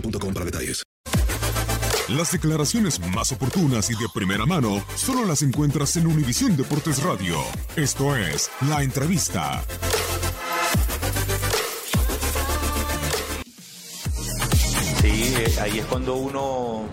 [0.00, 0.82] boostmobile.com para detalles.
[2.08, 7.36] Las declaraciones más oportunas y de primera mano solo las encuentras en Univisión Deportes Radio.
[7.74, 9.64] Esto es La Entrevista.
[15.00, 16.84] Sí, eh, ahí es cuando uno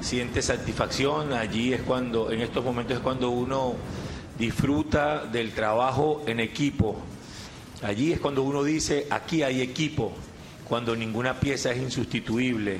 [0.00, 3.76] siente satisfacción, allí es cuando, en estos momentos es cuando uno
[4.36, 6.96] disfruta del trabajo en equipo.
[7.82, 10.12] Allí es cuando uno dice, aquí hay equipo,
[10.68, 12.78] cuando ninguna pieza es insustituible,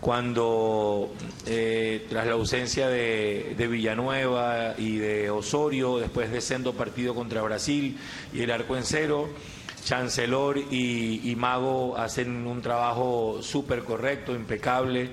[0.00, 1.12] cuando
[1.46, 7.96] eh, tras la ausencia de, Villanueva y de Osorio, después de sendo partido contra Brasil
[8.32, 9.28] y el arco en cero,
[9.84, 15.10] Chancelor y, Mago hacen un trabajo súper correcto, impecable.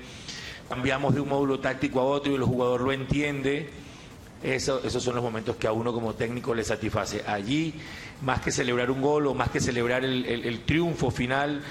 [0.69, 3.69] Cambiamos de un módulo táctico a otro y el jugador lo entiende.
[4.43, 7.23] Eso- esos son los momentos que a uno como técnico le satisface.
[7.25, 7.73] Allí,
[8.21, 11.61] más que celebrar un gol o más que celebrar el, el- el triunfo final,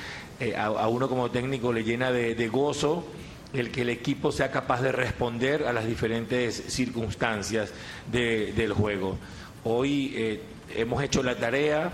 [0.40, 3.06] eh, a, uno como técnico le llena de, de gozo
[3.52, 7.72] el que el equipo sea capaz de responder a las diferentes circunstancias
[8.10, 9.16] de- del juego.
[9.64, 10.40] Hoy eh,
[10.76, 11.92] hemos hecho la tarea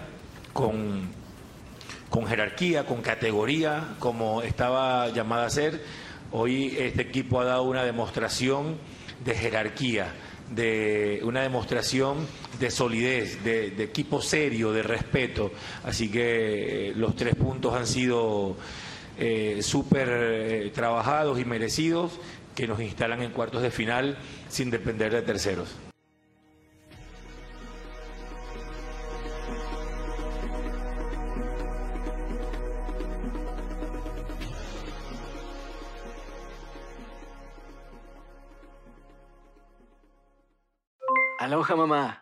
[0.53, 1.03] con,
[2.09, 5.83] con jerarquía, con categoría, como estaba llamada a ser.
[6.33, 8.77] Hoy este equipo ha dado una demostración
[9.25, 10.13] de jerarquía,
[10.51, 12.27] de una demostración
[12.63, 15.51] de solidez, de, equipo serio, de respeto.
[15.85, 18.57] Así que eh, los tres puntos han sido
[19.19, 22.13] eh, súper eh, trabajados y merecidos
[22.55, 24.17] que nos instalan en cuartos de final
[24.49, 25.75] sin depender de terceros.
[41.41, 42.22] Aloha mamá.